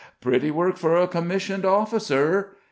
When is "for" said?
0.77-0.97